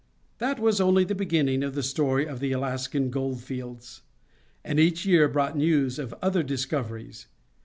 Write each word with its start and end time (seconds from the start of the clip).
That 0.39 0.59
was 0.59 0.81
only 0.81 1.03
the 1.03 1.13
beginning 1.13 1.61
of 1.61 1.75
the 1.75 1.83
story 1.83 2.25
of 2.27 2.39
the 2.39 2.53
Alaskan 2.53 3.11
gold 3.11 3.43
fields, 3.43 4.01
and 4.63 4.79
each 4.79 5.05
year 5.05 5.27
brought 5.27 5.55
news 5.55 5.99
of 5.99 6.15
other 6.23 6.41
discoveries. 6.41 7.27